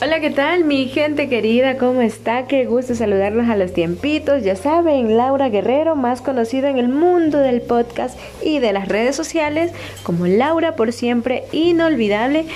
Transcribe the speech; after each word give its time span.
Hola, 0.00 0.20
¿qué 0.20 0.30
tal 0.30 0.62
mi 0.62 0.86
gente 0.86 1.28
querida? 1.28 1.76
¿Cómo 1.76 2.02
está? 2.02 2.46
Qué 2.46 2.66
gusto 2.66 2.94
saludarlos 2.94 3.48
a 3.48 3.56
los 3.56 3.72
tiempitos. 3.72 4.44
Ya 4.44 4.54
saben, 4.54 5.16
Laura 5.16 5.48
Guerrero, 5.48 5.96
más 5.96 6.20
conocida 6.22 6.70
en 6.70 6.78
el 6.78 6.88
mundo 6.88 7.38
del 7.38 7.62
podcast 7.62 8.16
y 8.40 8.60
de 8.60 8.72
las 8.72 8.86
redes 8.86 9.16
sociales 9.16 9.72
como 10.04 10.28
Laura 10.28 10.76
por 10.76 10.92
siempre 10.92 11.46
inolvidable. 11.50 12.46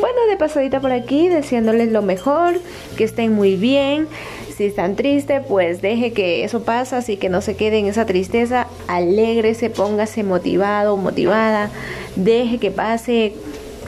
Bueno, 0.00 0.16
de 0.28 0.36
pasadita 0.36 0.80
por 0.80 0.90
aquí, 0.90 1.28
deseándoles 1.28 1.92
lo 1.92 2.02
mejor, 2.02 2.60
que 2.96 3.04
estén 3.04 3.34
muy 3.34 3.54
bien. 3.54 4.08
Si 4.56 4.64
están 4.64 4.96
tristes, 4.96 5.42
pues 5.48 5.80
deje 5.82 6.12
que 6.12 6.42
eso 6.42 6.64
pase, 6.64 6.96
así 6.96 7.16
que 7.16 7.28
no 7.28 7.40
se 7.40 7.54
quede 7.54 7.78
en 7.78 7.86
esa 7.86 8.04
tristeza. 8.04 8.66
Alégrese, 8.88 9.70
póngase 9.70 10.24
motivado, 10.24 10.96
motivada. 10.96 11.70
Deje 12.16 12.58
que 12.58 12.72
pase 12.72 13.34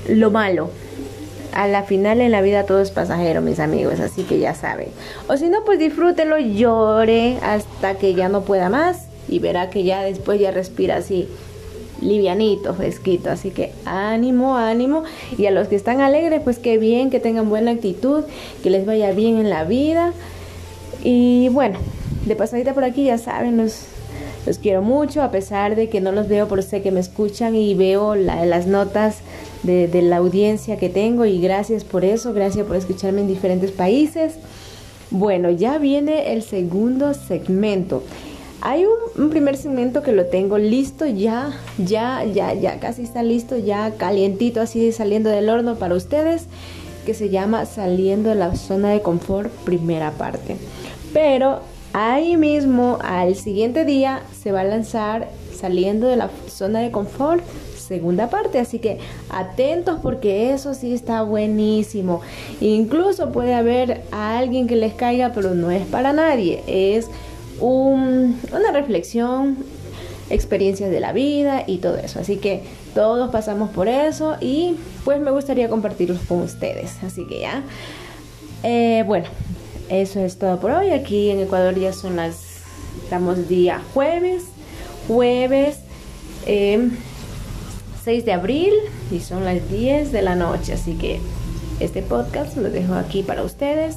lo 0.07 0.30
malo 0.30 0.71
a 1.52 1.69
la 1.69 1.83
final 1.83 2.20
en 2.20 2.33
la 2.33 2.41
vida 2.41 2.65
todo 2.65 2.80
es 2.80 2.91
pasajero, 2.91 3.41
mis 3.41 3.61
amigos, 3.61 4.01
así 4.01 4.23
que 4.23 4.38
ya 4.38 4.55
saben. 4.55 4.88
O 5.29 5.37
si 5.37 5.48
no, 5.48 5.65
pues 5.65 5.78
disfrútelo, 5.78 6.38
llore 6.38 7.38
hasta 7.42 7.95
que 7.95 8.15
ya 8.15 8.28
no 8.28 8.42
pueda 8.42 8.69
más 8.69 9.06
y 9.28 9.38
verá 9.38 9.70
que 9.70 9.84
ya 9.84 10.02
después 10.02 10.41
ya 10.41 10.51
respira 10.51 10.97
así 10.97 11.28
livianito, 12.02 12.75
fresquito. 12.75 13.30
Así 13.30 13.51
que 13.51 13.73
ánimo, 13.84 14.56
ánimo. 14.56 15.05
Y 15.38 15.47
a 15.47 15.51
los 15.51 15.69
que 15.69 15.77
están 15.77 16.01
alegres, 16.01 16.41
pues 16.42 16.59
qué 16.59 16.78
bien, 16.78 17.11
que 17.11 17.20
tengan 17.20 17.48
buena 17.48 17.70
actitud, 17.70 18.25
que 18.62 18.70
les 18.70 18.84
vaya 18.84 19.12
bien 19.12 19.39
en 19.39 19.48
la 19.48 19.64
vida. 19.64 20.12
Y 21.03 21.48
bueno, 21.50 21.78
de 22.27 22.37
pasadita 22.37 22.75
por 22.75 22.84
aquí 22.84 23.05
ya 23.05 23.19
saben, 23.19 23.56
los, 23.56 23.87
los 24.47 24.59
quiero 24.59 24.83
mucho, 24.83 25.23
a 25.23 25.30
pesar 25.30 25.77
de 25.77 25.89
que 25.89 26.00
no 26.00 26.12
los 26.12 26.28
veo, 26.28 26.48
por 26.48 26.62
sé 26.62 26.83
que 26.83 26.91
me 26.91 27.00
escuchan 27.00 27.55
y 27.55 27.75
veo 27.75 28.14
las 28.14 28.66
notas 28.66 29.19
de, 29.62 30.02
la 30.02 30.16
audiencia 30.16 30.77
que 30.77 30.89
tengo 30.89 31.25
y 31.25 31.41
gracias 31.41 31.84
por 31.84 32.05
eso, 32.05 32.33
gracias 32.33 32.67
por 32.67 32.77
escucharme 32.77 33.20
en 33.20 33.28
diferentes 33.28 33.70
países. 33.70 34.34
Bueno, 35.11 35.50
ya 35.50 35.78
viene 35.78 36.33
el 36.33 36.42
segundo 36.42 37.14
segmento. 37.14 38.03
Hay 38.61 38.84
un, 39.17 39.31
primer 39.31 39.56
segmento 39.56 40.03
que 40.03 40.12
lo 40.12 40.27
tengo 40.27 40.56
listo 40.56 41.05
ya, 41.05 41.53
ya, 41.78 42.25
ya, 42.25 42.55
ya, 42.55 42.78
casi 42.78 43.03
está 43.03 43.22
listo, 43.22 43.56
ya 43.59 43.92
calientito, 43.97 44.61
así 44.61 44.92
saliendo 44.92 45.31
del 45.31 45.48
horno 45.48 45.75
para 45.77 45.97
ustedes, 45.97 46.47
que 47.05 47.15
se 47.15 47.28
llama 47.28 47.67
Saliendo 47.67 48.28
de 48.28 48.37
la 48.37 48.55
zona 48.55 48.91
de 48.91 49.03
confort, 49.03 49.50
primera 49.65 50.12
parte. 50.12 50.56
Pero 51.12 51.61
ahí 51.92 52.37
mismo, 52.37 52.98
al 53.03 53.34
siguiente 53.34 53.84
día, 53.84 54.22
se 54.41 54.53
va 54.53 54.61
a 54.61 54.65
lanzar 54.65 55.28
Saliendo 55.53 56.09
de 56.09 56.17
la 56.17 56.28
zona 56.48 56.81
de 56.81 56.91
confort, 56.91 57.44
segunda 57.93 58.31
parte. 58.31 58.59
Así 58.59 58.79
que 58.79 58.98
atentos 59.29 59.98
porque 60.03 60.53
eso 60.55 60.73
sí 60.73 60.95
está 60.95 61.23
buenísimo. 61.23 62.23
Incluso 62.61 63.33
puede 63.33 63.53
haber 63.53 64.01
a 64.11 64.39
alguien 64.39 64.67
que 64.67 64.77
les 64.77 64.95
caiga, 64.95 65.33
pero 65.34 65.55
no 65.55 65.71
es 65.71 65.84
para 65.87 66.15
nadie. 66.15 66.62
Es 66.67 67.09
una 67.61 68.73
reflexión, 68.73 69.59
experiencias 70.31 70.91
de 70.91 71.01
la 71.01 71.12
vida 71.12 71.65
y 71.67 71.79
todo 71.79 71.99
eso. 71.99 72.21
Así 72.21 72.39
que 72.39 72.62
todos 72.95 73.31
pasamos 73.31 73.69
por 73.71 73.89
eso 73.89 74.37
y 74.41 74.77
pues 75.05 75.21
me 75.21 75.31
gustaría 75.31 75.69
compartirlos 75.69 76.21
con 76.27 76.41
ustedes. 76.41 76.93
Así 77.05 77.27
que 77.27 77.41
ya. 77.41 77.62
Eh, 78.62 79.05
bueno, 79.06 79.27
eso 79.91 80.21
es 80.21 80.39
todo 80.39 80.59
por 80.59 80.71
hoy. 80.71 80.91
Aquí 80.91 81.29
en 81.31 81.41
Ecuador 81.41 81.79
ya 81.79 81.93
son 81.93 82.17
las... 82.17 82.53
Estamos 83.05 83.49
día 83.49 83.83
jueves. 83.93 84.45
Jueves. 85.06 85.77
Eh, 86.47 86.91
6 88.05 88.25
de 88.25 88.33
abril 88.33 88.72
y 89.11 89.20
son 89.20 89.45
las 89.45 89.69
10 89.70 90.12
de 90.12 90.22
la 90.22 90.34
noche, 90.34 90.72
así 90.72 90.95
que 90.95 91.20
este 91.81 92.03
podcast 92.03 92.56
lo 92.56 92.70
dejo 92.70 92.94
aquí 92.94 93.22
para 93.22 93.42
ustedes. 93.42 93.97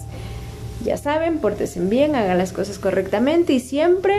Ya 0.83 0.97
saben, 0.97 1.39
pórtense 1.39 1.79
bien, 1.79 2.15
hagan 2.15 2.37
las 2.37 2.53
cosas 2.53 2.77
correctamente 2.77 3.53
y 3.53 3.59
siempre 3.59 4.15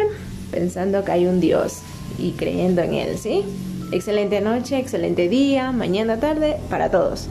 pensando 0.50 1.05
que 1.05 1.12
hay 1.12 1.27
un 1.27 1.41
Dios 1.41 1.78
y 2.19 2.33
creyendo 2.33 2.83
en 2.83 2.94
Él, 2.94 3.19
¿sí? 3.19 3.44
Excelente 3.93 4.41
noche, 4.41 4.78
excelente 4.78 5.28
día, 5.28 5.71
mañana, 5.71 6.19
tarde, 6.19 6.56
para 6.69 6.91
todos. 6.91 7.28